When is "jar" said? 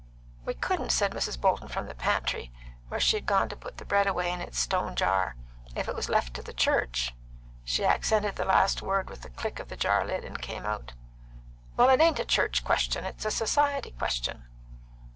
4.95-5.35, 9.77-10.03